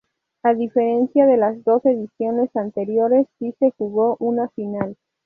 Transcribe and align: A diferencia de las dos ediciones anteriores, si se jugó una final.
A 0.41 0.55
diferencia 0.55 1.27
de 1.27 1.37
las 1.37 1.63
dos 1.63 1.85
ediciones 1.85 2.49
anteriores, 2.55 3.27
si 3.37 3.51
se 3.59 3.69
jugó 3.77 4.17
una 4.19 4.49
final. 4.49 4.97